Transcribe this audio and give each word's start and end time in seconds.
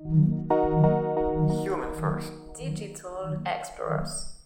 Human 0.00 1.92
First. 1.98 2.32
Digital 2.56 3.42
Explorers. 3.44 4.38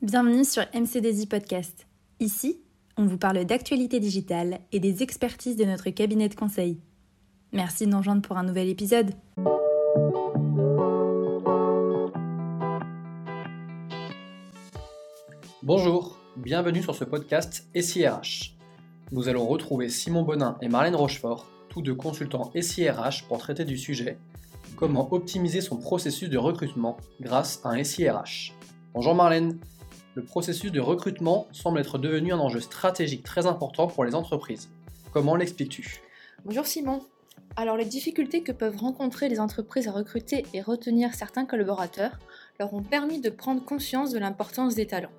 Bienvenue 0.00 0.46
sur 0.46 0.62
MCDZ 0.72 1.26
Podcast. 1.26 1.86
Ici, 2.20 2.62
on 2.96 3.04
vous 3.04 3.18
parle 3.18 3.44
d'actualité 3.44 4.00
digitale 4.00 4.60
et 4.72 4.80
des 4.80 5.02
expertises 5.02 5.56
de 5.56 5.66
notre 5.66 5.90
cabinet 5.90 6.30
de 6.30 6.34
conseil. 6.34 6.80
Merci 7.52 7.84
de 7.84 7.90
nous 7.90 7.98
rejoindre 7.98 8.22
pour 8.22 8.38
un 8.38 8.44
nouvel 8.44 8.70
épisode. 8.70 9.10
Bonjour, 15.62 16.18
bienvenue 16.38 16.82
sur 16.82 16.94
ce 16.94 17.04
podcast 17.04 17.68
SIRH. 17.78 18.56
Nous 19.12 19.28
allons 19.28 19.46
retrouver 19.46 19.90
Simon 19.90 20.22
Bonin 20.22 20.56
et 20.62 20.68
Marlène 20.68 20.96
Rochefort, 20.96 21.46
tous 21.68 21.82
deux 21.82 21.94
consultants 21.94 22.50
SIRH 22.58 23.26
pour 23.28 23.36
traiter 23.36 23.66
du 23.66 23.76
sujet 23.76 24.16
comment 24.78 25.12
optimiser 25.12 25.60
son 25.60 25.76
processus 25.76 26.30
de 26.30 26.38
recrutement 26.38 26.98
grâce 27.20 27.60
à 27.64 27.70
un 27.70 27.82
SIRH. 27.82 28.54
Bonjour 28.94 29.12
Marlène, 29.12 29.58
le 30.14 30.22
processus 30.22 30.70
de 30.70 30.78
recrutement 30.78 31.48
semble 31.50 31.80
être 31.80 31.98
devenu 31.98 32.32
un 32.32 32.38
enjeu 32.38 32.60
stratégique 32.60 33.24
très 33.24 33.46
important 33.46 33.88
pour 33.88 34.04
les 34.04 34.14
entreprises. 34.14 34.70
Comment 35.12 35.34
l'expliques-tu? 35.34 36.00
Bonjour 36.44 36.64
Simon. 36.64 37.00
Alors 37.56 37.76
les 37.76 37.86
difficultés 37.86 38.44
que 38.44 38.52
peuvent 38.52 38.76
rencontrer 38.76 39.28
les 39.28 39.40
entreprises 39.40 39.88
à 39.88 39.92
recruter 39.92 40.46
et 40.54 40.60
retenir 40.60 41.12
certains 41.12 41.44
collaborateurs 41.44 42.20
leur 42.60 42.72
ont 42.72 42.82
permis 42.82 43.20
de 43.20 43.30
prendre 43.30 43.64
conscience 43.64 44.12
de 44.12 44.18
l'importance 44.20 44.76
des 44.76 44.86
talents. 44.86 45.10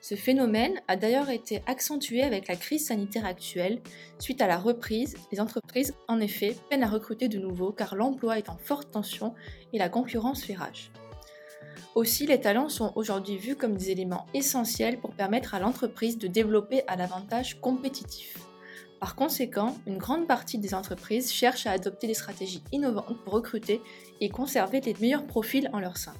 Ce 0.00 0.14
phénomène 0.14 0.80
a 0.88 0.96
d'ailleurs 0.96 1.30
été 1.30 1.62
accentué 1.66 2.22
avec 2.22 2.48
la 2.48 2.56
crise 2.56 2.86
sanitaire 2.86 3.24
actuelle. 3.24 3.80
Suite 4.18 4.42
à 4.42 4.46
la 4.46 4.58
reprise, 4.58 5.16
les 5.32 5.40
entreprises, 5.40 5.94
en 6.08 6.20
effet, 6.20 6.56
peinent 6.68 6.82
à 6.82 6.88
recruter 6.88 7.28
de 7.28 7.38
nouveau 7.38 7.72
car 7.72 7.94
l'emploi 7.94 8.38
est 8.38 8.48
en 8.48 8.58
forte 8.58 8.90
tension 8.90 9.34
et 9.72 9.78
la 9.78 9.88
concurrence 9.88 10.44
fait 10.44 10.54
rage. 10.54 10.90
Aussi, 11.94 12.26
les 12.26 12.40
talents 12.40 12.68
sont 12.68 12.92
aujourd'hui 12.96 13.38
vus 13.38 13.56
comme 13.56 13.76
des 13.76 13.90
éléments 13.90 14.26
essentiels 14.34 14.98
pour 14.98 15.14
permettre 15.14 15.54
à 15.54 15.60
l'entreprise 15.60 16.18
de 16.18 16.26
développer 16.26 16.82
un 16.88 16.98
avantage 16.98 17.60
compétitif. 17.60 18.36
Par 19.00 19.14
conséquent, 19.14 19.76
une 19.86 19.98
grande 19.98 20.26
partie 20.26 20.58
des 20.58 20.74
entreprises 20.74 21.30
cherchent 21.32 21.66
à 21.66 21.72
adopter 21.72 22.06
des 22.06 22.14
stratégies 22.14 22.62
innovantes 22.72 23.22
pour 23.22 23.34
recruter 23.34 23.80
et 24.20 24.28
conserver 24.28 24.80
les 24.80 24.94
meilleurs 25.00 25.26
profils 25.26 25.68
en 25.72 25.78
leur 25.78 25.96
sein. 25.96 26.14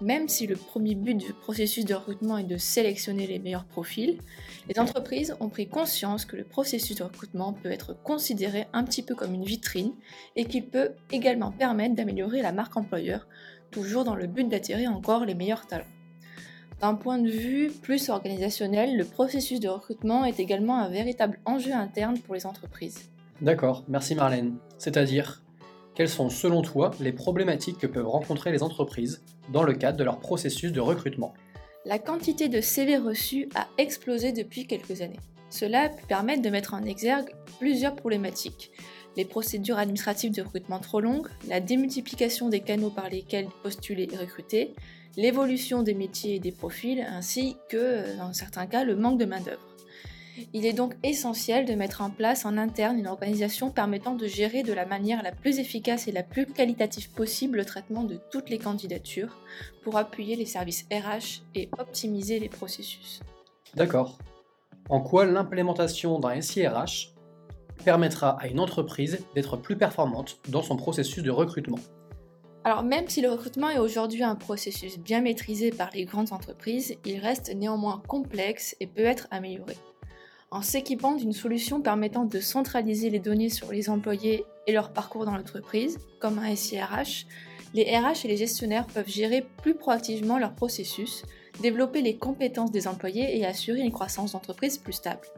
Même 0.00 0.28
si 0.28 0.46
le 0.46 0.56
premier 0.56 0.94
but 0.94 1.14
du 1.14 1.34
processus 1.34 1.84
de 1.84 1.92
recrutement 1.92 2.38
est 2.38 2.44
de 2.44 2.56
sélectionner 2.56 3.26
les 3.26 3.38
meilleurs 3.38 3.66
profils, 3.66 4.18
les 4.66 4.80
entreprises 4.80 5.36
ont 5.40 5.50
pris 5.50 5.68
conscience 5.68 6.24
que 6.24 6.36
le 6.36 6.44
processus 6.44 6.96
de 6.96 7.02
recrutement 7.02 7.52
peut 7.52 7.70
être 7.70 7.94
considéré 8.02 8.66
un 8.72 8.82
petit 8.84 9.02
peu 9.02 9.14
comme 9.14 9.34
une 9.34 9.44
vitrine 9.44 9.92
et 10.36 10.46
qu'il 10.46 10.66
peut 10.66 10.92
également 11.10 11.52
permettre 11.52 11.94
d'améliorer 11.94 12.40
la 12.40 12.52
marque 12.52 12.78
employeur, 12.78 13.28
toujours 13.70 14.04
dans 14.04 14.14
le 14.14 14.26
but 14.26 14.48
d'attirer 14.48 14.88
encore 14.88 15.26
les 15.26 15.34
meilleurs 15.34 15.66
talents. 15.66 15.84
D'un 16.80 16.94
point 16.94 17.18
de 17.18 17.28
vue 17.28 17.70
plus 17.82 18.08
organisationnel, 18.08 18.96
le 18.96 19.04
processus 19.04 19.60
de 19.60 19.68
recrutement 19.68 20.24
est 20.24 20.40
également 20.40 20.78
un 20.78 20.88
véritable 20.88 21.38
enjeu 21.44 21.74
interne 21.74 22.18
pour 22.18 22.34
les 22.34 22.46
entreprises. 22.46 23.10
D'accord, 23.42 23.84
merci 23.86 24.14
Marlène. 24.14 24.56
C'est-à-dire, 24.78 25.42
quelles 26.00 26.08
sont 26.08 26.30
selon 26.30 26.62
toi 26.62 26.92
les 26.98 27.12
problématiques 27.12 27.76
que 27.76 27.86
peuvent 27.86 28.08
rencontrer 28.08 28.50
les 28.52 28.62
entreprises 28.62 29.22
dans 29.52 29.64
le 29.64 29.74
cadre 29.74 29.98
de 29.98 30.04
leur 30.04 30.18
processus 30.18 30.72
de 30.72 30.80
recrutement? 30.80 31.34
La 31.84 31.98
quantité 31.98 32.48
de 32.48 32.62
CV 32.62 32.96
reçus 32.96 33.50
a 33.54 33.68
explosé 33.76 34.32
depuis 34.32 34.66
quelques 34.66 35.02
années. 35.02 35.20
Cela 35.50 35.90
peut 35.90 36.06
permettre 36.08 36.40
de 36.40 36.48
mettre 36.48 36.72
en 36.72 36.84
exergue 36.84 37.28
plusieurs 37.58 37.94
problématiques. 37.94 38.70
Les 39.18 39.26
procédures 39.26 39.76
administratives 39.76 40.32
de 40.32 40.40
recrutement 40.40 40.78
trop 40.78 41.02
longues, 41.02 41.28
la 41.46 41.60
démultiplication 41.60 42.48
des 42.48 42.60
canaux 42.60 42.88
par 42.88 43.10
lesquels 43.10 43.48
postuler 43.62 44.08
et 44.10 44.16
recruter, 44.16 44.72
l'évolution 45.18 45.82
des 45.82 45.92
métiers 45.92 46.36
et 46.36 46.40
des 46.40 46.52
profils, 46.52 47.04
ainsi 47.10 47.58
que, 47.68 48.16
dans 48.16 48.32
certains 48.32 48.66
cas, 48.66 48.84
le 48.84 48.96
manque 48.96 49.18
de 49.18 49.26
main-d'œuvre. 49.26 49.69
Il 50.52 50.66
est 50.66 50.72
donc 50.72 50.94
essentiel 51.02 51.64
de 51.64 51.74
mettre 51.74 52.02
en 52.02 52.10
place 52.10 52.44
en 52.44 52.56
interne 52.56 52.98
une 52.98 53.06
organisation 53.06 53.70
permettant 53.70 54.14
de 54.14 54.26
gérer 54.26 54.62
de 54.62 54.72
la 54.72 54.86
manière 54.86 55.22
la 55.22 55.32
plus 55.32 55.58
efficace 55.58 56.08
et 56.08 56.12
la 56.12 56.22
plus 56.22 56.46
qualitative 56.46 57.10
possible 57.10 57.58
le 57.58 57.64
traitement 57.64 58.04
de 58.04 58.18
toutes 58.30 58.50
les 58.50 58.58
candidatures 58.58 59.36
pour 59.82 59.96
appuyer 59.96 60.36
les 60.36 60.46
services 60.46 60.86
RH 60.90 61.42
et 61.54 61.68
optimiser 61.78 62.38
les 62.38 62.48
processus. 62.48 63.20
D'accord. 63.74 64.18
En 64.88 65.00
quoi 65.00 65.24
l'implémentation 65.24 66.18
d'un 66.18 66.40
SIRH 66.40 67.14
permettra 67.84 68.30
à 68.40 68.48
une 68.48 68.60
entreprise 68.60 69.24
d'être 69.34 69.56
plus 69.56 69.76
performante 69.76 70.38
dans 70.48 70.62
son 70.62 70.76
processus 70.76 71.22
de 71.22 71.30
recrutement? 71.30 71.78
Alors 72.64 72.82
même 72.82 73.08
si 73.08 73.22
le 73.22 73.30
recrutement 73.30 73.70
est 73.70 73.78
aujourd'hui 73.78 74.22
un 74.22 74.34
processus 74.34 74.98
bien 74.98 75.22
maîtrisé 75.22 75.70
par 75.70 75.90
les 75.94 76.04
grandes 76.04 76.32
entreprises, 76.32 76.96
il 77.06 77.18
reste 77.18 77.54
néanmoins 77.54 78.02
complexe 78.06 78.76
et 78.80 78.86
peut 78.86 79.04
être 79.04 79.28
amélioré 79.30 79.76
en 80.50 80.62
s'équipant 80.62 81.14
d'une 81.14 81.32
solution 81.32 81.80
permettant 81.80 82.24
de 82.24 82.40
centraliser 82.40 83.08
les 83.08 83.20
données 83.20 83.50
sur 83.50 83.70
les 83.70 83.88
employés 83.88 84.44
et 84.66 84.72
leur 84.72 84.92
parcours 84.92 85.24
dans 85.24 85.36
l'entreprise, 85.36 85.98
comme 86.18 86.38
un 86.38 86.54
SIRH, 86.54 87.26
les 87.72 87.84
RH 87.84 88.24
et 88.24 88.28
les 88.28 88.36
gestionnaires 88.36 88.86
peuvent 88.86 89.08
gérer 89.08 89.46
plus 89.62 89.74
proactivement 89.74 90.38
leur 90.38 90.54
processus, 90.54 91.24
développer 91.60 92.02
les 92.02 92.16
compétences 92.16 92.72
des 92.72 92.88
employés 92.88 93.38
et 93.38 93.46
assurer 93.46 93.80
une 93.80 93.92
croissance 93.92 94.32
d'entreprise 94.32 94.78
plus 94.78 94.94
stable. 94.94 95.28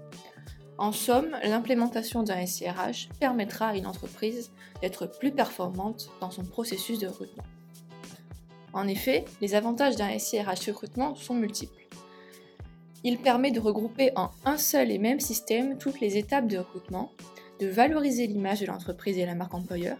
En 0.78 0.92
somme, 0.92 1.36
l'implémentation 1.44 2.22
d'un 2.22 2.46
SIRH 2.46 3.10
permettra 3.20 3.68
à 3.68 3.76
une 3.76 3.86
entreprise 3.86 4.50
d'être 4.80 5.06
plus 5.06 5.30
performante 5.30 6.10
dans 6.20 6.30
son 6.30 6.44
processus 6.44 6.98
de 6.98 7.06
recrutement. 7.06 7.44
En 8.72 8.88
effet, 8.88 9.26
les 9.42 9.54
avantages 9.54 9.96
d'un 9.96 10.18
SIRH 10.18 10.66
recrutement 10.68 11.14
sont 11.14 11.34
multiples. 11.34 11.81
Il 13.04 13.18
permet 13.18 13.50
de 13.50 13.60
regrouper 13.60 14.12
en 14.14 14.30
un 14.44 14.56
seul 14.56 14.90
et 14.90 14.98
même 14.98 15.18
système 15.18 15.76
toutes 15.76 16.00
les 16.00 16.16
étapes 16.16 16.46
de 16.46 16.58
recrutement, 16.58 17.10
de 17.58 17.66
valoriser 17.66 18.26
l'image 18.26 18.60
de 18.60 18.66
l'entreprise 18.66 19.18
et 19.18 19.26
la 19.26 19.34
marque 19.34 19.54
employeur, 19.54 19.96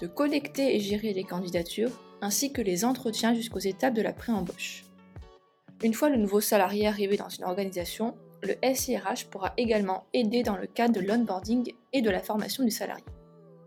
de 0.00 0.08
collecter 0.08 0.74
et 0.74 0.80
gérer 0.80 1.12
les 1.12 1.22
candidatures, 1.22 1.92
ainsi 2.20 2.52
que 2.52 2.62
les 2.62 2.84
entretiens 2.84 3.34
jusqu'aux 3.34 3.60
étapes 3.60 3.94
de 3.94 4.02
la 4.02 4.12
pré-embauche. 4.12 4.84
Une 5.84 5.94
fois 5.94 6.10
le 6.10 6.16
nouveau 6.16 6.40
salarié 6.40 6.86
arrivé 6.86 7.16
dans 7.16 7.28
une 7.28 7.44
organisation, 7.44 8.14
le 8.42 8.54
SIRH 8.74 9.26
pourra 9.30 9.52
également 9.56 10.04
aider 10.12 10.42
dans 10.42 10.56
le 10.56 10.66
cadre 10.66 10.94
de 10.94 11.00
l'onboarding 11.00 11.72
et 11.92 12.02
de 12.02 12.10
la 12.10 12.20
formation 12.20 12.64
du 12.64 12.72
salarié. 12.72 13.04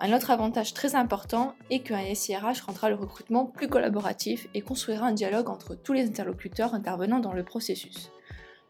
Un 0.01 0.13
autre 0.13 0.31
avantage 0.31 0.73
très 0.73 0.95
important 0.95 1.55
est 1.69 1.79
qu'un 1.79 2.13
SIRH 2.13 2.61
rendra 2.61 2.89
le 2.89 2.95
recrutement 2.95 3.45
plus 3.45 3.69
collaboratif 3.69 4.47
et 4.53 4.61
construira 4.61 5.07
un 5.07 5.13
dialogue 5.13 5.49
entre 5.49 5.75
tous 5.75 5.93
les 5.93 6.05
interlocuteurs 6.05 6.73
intervenant 6.73 7.19
dans 7.19 7.31
le 7.31 7.43
processus. 7.43 8.11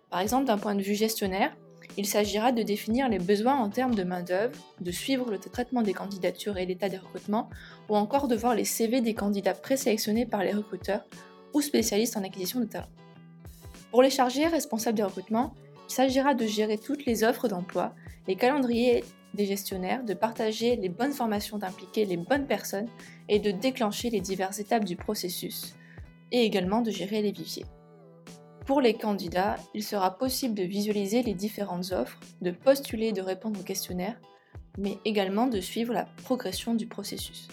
Par 0.10 0.20
exemple, 0.20 0.46
d'un 0.46 0.58
point 0.58 0.76
de 0.76 0.82
vue 0.82 0.96
gestionnaire, 0.96 1.56
il 1.98 2.06
s'agira 2.06 2.52
de 2.52 2.62
définir 2.62 3.10
les 3.10 3.20
besoins 3.20 3.56
en 3.56 3.70
termes 3.70 3.96
de 3.96 4.04
main-d'œuvre, 4.04 4.58
de 4.82 4.92
suivre 4.92 5.32
le 5.32 5.40
traitement 5.40 5.82
des 5.82 5.94
candidatures 5.94 6.58
et 6.58 6.66
l'état 6.66 6.90
des 6.90 6.98
recrutements, 6.98 7.50
ou 7.90 7.96
encore 7.96 8.28
de 8.28 8.36
voir 8.36 8.56
les 8.56 8.66
CV 8.66 9.02
des 9.02 9.14
candidats 9.14 9.54
présélectionnés 9.54 10.26
par 10.26 10.44
les 10.44 10.52
recruteurs 10.52 11.06
ou 11.54 11.62
spécialistes 11.62 12.18
en 12.18 12.24
acquisition 12.24 12.60
de 12.60 12.66
talents. 12.66 12.90
Pour 13.92 14.02
les 14.02 14.10
chargés 14.10 14.48
responsables 14.48 14.98
des 14.98 15.04
recrutements, 15.04 15.54
il 15.88 15.94
s'agira 15.94 16.34
de 16.34 16.46
gérer 16.46 16.78
toutes 16.78 17.06
les 17.06 17.24
offres 17.24 17.48
d'emploi, 17.48 17.94
les 18.28 18.36
calendriers 18.36 19.04
des 19.36 19.46
gestionnaires, 19.46 20.04
de 20.04 20.14
partager 20.14 20.76
les 20.76 20.90
bonnes 20.90 21.14
formations 21.14 21.58
d'impliquer 21.58 22.06
les 22.06 22.18
bonnes 22.18 22.48
personnes 22.48 22.90
et 23.30 23.40
de 23.40 23.52
déclencher 23.52 24.10
les 24.10 24.22
diverses 24.22 24.60
étapes 24.60 24.86
du 24.86 24.96
processus, 24.96 25.76
et 26.32 26.44
également 26.44 26.82
de 26.82 26.92
gérer 26.92 27.22
les 27.22 27.32
viviers. 27.32 27.66
Pour 28.66 28.82
les 28.82 28.96
candidats, 28.96 29.58
il 29.76 29.84
sera 29.84 30.18
possible 30.18 30.56
de 30.56 30.64
visualiser 30.64 31.22
les 31.22 31.36
différentes 31.36 31.92
offres, 31.92 32.20
de 32.42 32.50
postuler 32.50 33.08
et 33.08 33.14
de 33.14 33.22
répondre 33.22 33.60
aux 33.60 33.64
questionnaires, 33.64 34.20
mais 34.80 34.98
également 35.06 35.46
de 35.46 35.62
suivre 35.62 35.94
la 35.94 36.08
progression 36.24 36.74
du 36.74 36.88
processus. 36.88 37.48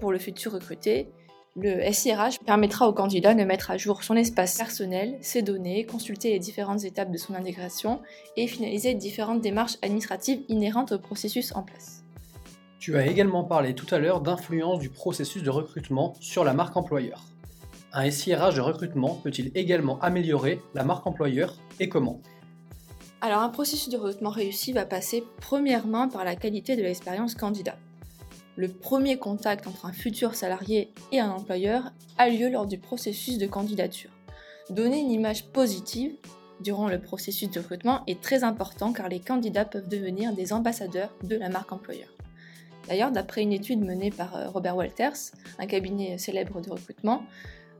Pour 0.00 0.12
le 0.12 0.18
futur 0.18 0.52
recruté, 0.52 1.08
le 1.56 1.90
SIRH 1.90 2.40
permettra 2.44 2.86
au 2.88 2.92
candidat 2.92 3.32
de 3.32 3.42
mettre 3.44 3.70
à 3.70 3.78
jour 3.78 4.02
son 4.02 4.16
espace 4.16 4.58
personnel, 4.58 5.16
ses 5.22 5.40
données, 5.40 5.86
consulter 5.86 6.32
les 6.32 6.40
différentes 6.40 6.84
étapes 6.84 7.10
de 7.10 7.16
son 7.16 7.34
intégration 7.34 8.02
et 8.36 8.46
finaliser 8.46 8.92
différentes 8.94 9.40
démarches 9.40 9.78
administratives 9.80 10.42
inhérentes 10.48 10.92
au 10.92 10.98
processus 10.98 11.54
en 11.54 11.62
place. 11.62 12.04
Tu 12.80 12.98
as 12.98 13.06
également 13.06 13.44
parlé 13.44 13.74
tout 13.74 13.86
à 13.94 13.98
l'heure 13.98 14.20
d'influence 14.20 14.78
du 14.78 14.90
processus 14.90 15.42
de 15.42 15.48
recrutement 15.48 16.12
sur 16.20 16.44
la 16.44 16.52
marque 16.52 16.76
employeur. 16.76 17.24
Un 17.96 18.10
SIRH 18.10 18.56
de 18.56 18.60
recrutement 18.60 19.14
peut-il 19.22 19.52
également 19.54 20.00
améliorer 20.00 20.60
la 20.74 20.82
marque 20.82 21.06
employeur 21.06 21.54
et 21.78 21.88
comment? 21.88 22.20
Alors 23.20 23.40
un 23.40 23.48
processus 23.50 23.88
de 23.88 23.96
recrutement 23.96 24.30
réussi 24.30 24.72
va 24.72 24.84
passer 24.84 25.22
premièrement 25.40 26.08
par 26.08 26.24
la 26.24 26.34
qualité 26.34 26.74
de 26.74 26.82
l'expérience 26.82 27.36
candidat. 27.36 27.76
Le 28.56 28.66
premier 28.66 29.16
contact 29.16 29.68
entre 29.68 29.86
un 29.86 29.92
futur 29.92 30.34
salarié 30.34 30.92
et 31.12 31.20
un 31.20 31.30
employeur 31.30 31.92
a 32.18 32.28
lieu 32.28 32.50
lors 32.50 32.66
du 32.66 32.78
processus 32.78 33.38
de 33.38 33.46
candidature. 33.46 34.10
Donner 34.70 34.98
une 34.98 35.12
image 35.12 35.46
positive 35.52 36.16
durant 36.60 36.88
le 36.88 37.00
processus 37.00 37.48
de 37.48 37.60
recrutement 37.60 38.02
est 38.08 38.20
très 38.20 38.42
important 38.42 38.92
car 38.92 39.08
les 39.08 39.20
candidats 39.20 39.64
peuvent 39.64 39.88
devenir 39.88 40.32
des 40.32 40.52
ambassadeurs 40.52 41.14
de 41.22 41.36
la 41.36 41.48
marque 41.48 41.70
employeur. 41.70 42.08
D'ailleurs, 42.88 43.12
d'après 43.12 43.42
une 43.42 43.52
étude 43.52 43.80
menée 43.80 44.10
par 44.10 44.36
euh, 44.36 44.48
Robert 44.50 44.76
Walters, 44.76 45.32
un 45.58 45.66
cabinet 45.66 46.18
célèbre 46.18 46.60
de 46.60 46.70
recrutement, 46.70 47.22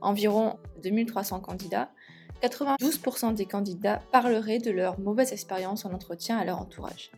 environ 0.05 0.57
2300 0.83 1.39
candidats, 1.41 1.89
92% 2.41 3.33
des 3.33 3.45
candidats 3.45 4.01
parleraient 4.11 4.59
de 4.59 4.71
leur 4.71 4.99
mauvaise 4.99 5.31
expérience 5.31 5.85
en 5.85 5.93
entretien 5.93 6.37
à 6.37 6.45
leur 6.45 6.59
entourage. 6.59 7.11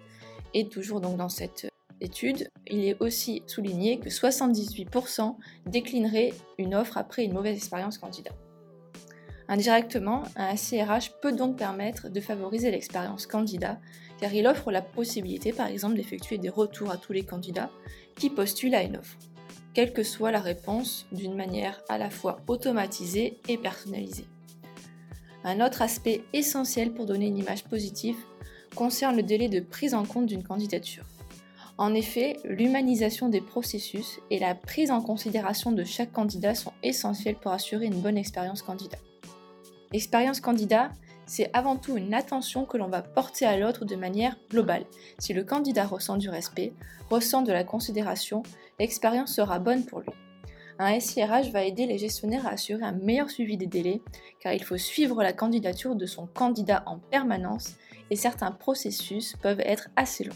Et 0.54 0.68
toujours 0.68 1.02
donc 1.02 1.18
dans 1.18 1.30
cette 1.30 1.68
étude, 2.00 2.50
il 2.68 2.86
est 2.86 3.02
aussi 3.02 3.44
souligné 3.48 4.00
que 4.00 4.10
78% 4.10 5.36
déclineraient 5.66 6.34
une 6.58 6.76
offre 6.76 6.98
après 6.98 7.24
une 7.24 7.34
mauvaise 7.34 7.58
expérience 7.58 7.98
candidat. 7.98 8.32
Indirectement, 9.50 10.24
un 10.36 10.56
CRH 10.56 11.12
peut 11.22 11.32
donc 11.32 11.58
permettre 11.58 12.10
de 12.10 12.20
favoriser 12.20 12.70
l'expérience 12.70 13.26
candidat 13.26 13.80
car 14.20 14.34
il 14.34 14.46
offre 14.48 14.72
la 14.72 14.82
possibilité 14.82 15.54
par 15.54 15.68
exemple 15.68 15.96
d'effectuer 15.96 16.38
des 16.38 16.50
retours 16.50 16.92
à 16.92 16.98
tous 16.98 17.14
les 17.14 17.24
candidats 17.24 17.70
qui 18.16 18.30
postulent 18.30 18.76
à 18.76 18.84
une 18.84 18.98
offre, 18.98 19.18
quelle 19.78 19.94
que 19.94 20.02
soit 20.02 20.32
la 20.32 20.40
réponse 20.40 21.06
d'une 21.12 21.36
manière 21.36 21.84
à 21.88 22.00
la 22.00 22.10
fois 22.10 22.40
automatisée 22.48 23.38
et 23.48 23.60
personnalisée. 23.60 24.26
Un 25.44 25.64
autre 25.64 25.84
aspect 25.84 26.24
essentiel 26.34 26.92
pour 26.92 27.06
donner 27.06 27.28
une 27.28 27.38
image 27.38 27.64
positive 27.64 28.16
concerne 28.74 29.18
le 29.18 29.22
délai 29.22 29.50
de 29.50 29.60
prise 29.60 29.94
en 29.94 30.04
compte 30.04 30.26
d'une 30.26 30.42
candidature. 30.42 31.06
En 31.78 31.94
effet, 31.94 32.38
l'humanisation 32.44 33.30
des 33.30 33.40
processus 33.40 34.18
et 34.32 34.40
la 34.40 34.56
prise 34.56 34.90
en 34.90 35.04
considération 35.04 35.72
de 35.72 35.84
chaque 35.84 36.12
candidat 36.12 36.56
sont 36.56 36.74
essentiels 36.82 37.36
pour 37.36 37.52
assurer 37.52 37.86
une 37.86 38.02
bonne 38.02 38.18
expérience 38.18 38.64
candidat. 38.64 38.98
L'expérience 39.94 40.42
candidat, 40.42 40.90
c'est 41.28 41.52
avant 41.54 41.76
tout 41.76 41.98
une 41.98 42.14
attention 42.14 42.66
que 42.66 42.78
l'on 42.78 42.88
va 42.88 43.02
porter 43.02 43.46
à 43.46 43.58
l'autre 43.58 43.86
de 43.86 43.96
manière 43.96 44.38
globale. 44.50 44.86
Si 45.20 45.34
le 45.34 45.44
candidat 45.44 45.86
ressent 45.86 46.18
du 46.18 46.30
respect, 46.30 46.74
ressent 47.10 47.44
de 47.44 47.52
la 47.52 47.64
considération, 47.64 48.42
l'expérience 48.80 49.36
sera 49.36 49.60
bonne 49.60 49.86
pour 49.86 50.00
lui. 50.00 50.10
Un 50.80 51.00
SIRH 51.00 51.52
va 51.52 51.64
aider 51.64 51.86
les 51.86 51.98
gestionnaires 51.98 52.48
à 52.48 52.52
assurer 52.52 52.84
un 52.84 52.92
meilleur 52.92 53.30
suivi 53.30 53.58
des 53.58 53.66
délais, 53.66 54.02
car 54.40 54.54
il 54.54 54.64
faut 54.64 54.78
suivre 54.78 55.22
la 55.22 55.34
candidature 55.34 55.96
de 55.96 56.06
son 56.06 56.28
candidat 56.28 56.84
en 56.86 56.98
permanence 56.98 57.76
et 58.10 58.16
certains 58.16 58.52
processus 58.52 59.36
peuvent 59.42 59.60
être 59.60 59.90
assez 59.96 60.24
longs. 60.24 60.36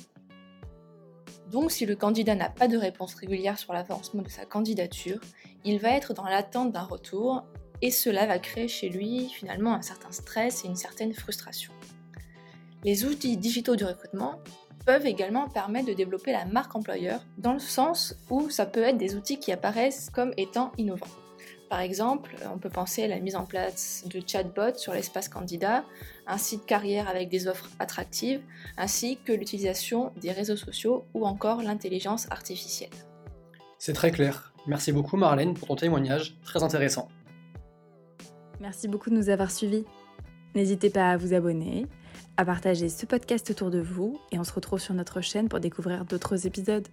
Donc 1.52 1.72
si 1.72 1.86
le 1.86 1.96
candidat 1.96 2.36
n'a 2.36 2.50
pas 2.50 2.68
de 2.68 2.78
réponse 2.78 3.14
régulière 3.14 3.60
sur 3.60 3.74
l'avancement 3.74 4.24
de 4.24 4.30
sa 4.30 4.46
candidature, 4.46 5.20
il 5.64 5.80
va 5.80 5.90
être 5.90 6.14
dans 6.14 6.24
l'attente 6.24 6.72
d'un 6.72 6.84
retour 6.84 7.46
et 7.82 7.92
cela 7.92 8.26
va 8.26 8.40
créer 8.40 8.68
chez 8.68 8.90
lui 8.90 9.30
finalement 9.30 9.74
un 9.74 9.82
certain 9.82 10.12
stress 10.12 10.64
et 10.64 10.68
une 10.68 10.76
certaine 10.76 11.14
frustration. 11.14 11.74
Les 12.84 13.06
outils 13.06 13.38
digitaux 13.38 13.76
du 13.76 13.86
recrutement 13.86 14.40
peuvent 14.86 15.06
également 15.06 15.48
permettre 15.48 15.88
de 15.88 15.94
développer 15.94 16.32
la 16.32 16.46
marque 16.46 16.76
employeur 16.76 17.24
dans 17.38 17.54
le 17.54 17.60
sens 17.60 18.16
où 18.30 18.50
ça 18.50 18.66
peut 18.66 18.82
être 18.82 18.98
des 18.98 19.16
outils 19.16 19.40
qui 19.40 19.52
apparaissent 19.52 20.10
comme 20.10 20.34
étant 20.38 20.72
innovants. 20.78 21.08
Par 21.70 21.80
exemple, 21.80 22.36
on 22.54 22.58
peut 22.58 22.70
penser 22.70 23.04
à 23.04 23.08
la 23.08 23.20
mise 23.20 23.36
en 23.36 23.46
place 23.46 24.04
de 24.08 24.22
chatbots 24.26 24.76
sur 24.76 24.94
l'espace 24.94 25.30
candidat, 25.30 25.86
un 26.28 26.38
site 26.38 26.66
carrière 26.66 27.08
avec 27.08 27.30
des 27.30 27.48
offres 27.48 27.70
attractives, 27.80 28.42
ainsi 28.78 29.20
que 29.24 29.32
l'utilisation 29.32 30.12
des 30.20 30.32
réseaux 30.32 30.58
sociaux 30.58 31.06
ou 31.14 31.26
encore 31.26 31.62
l'intelligence 31.62 32.30
artificielle. 32.30 32.90
C'est 33.78 33.94
très 33.94 34.12
clair. 34.12 34.54
Merci 34.68 34.92
beaucoup 34.92 35.16
Marlène 35.16 35.54
pour 35.54 35.70
ton 35.70 35.76
témoignage, 35.76 36.36
très 36.44 36.62
intéressant. 36.62 37.08
Merci 38.62 38.88
beaucoup 38.88 39.10
de 39.10 39.16
nous 39.16 39.30
avoir 39.30 39.50
suivis. 39.50 39.86
N'hésitez 40.54 40.92
pas 40.92 41.10
à 41.10 41.18
vous 41.18 41.34
abonner, 41.34 41.88
à 42.38 42.46
partager 42.46 42.90
ce 42.90 43.08
podcast 43.08 43.50
autour 43.50 43.72
de 43.72 43.80
vous 43.80 44.20
et 44.32 44.38
on 44.38 44.44
se 44.44 44.54
retrouve 44.54 44.80
sur 44.80 44.94
notre 44.94 45.20
chaîne 45.22 45.50
pour 45.50 45.60
découvrir 45.60 46.06
d'autres 46.06 46.46
épisodes. 46.46 46.88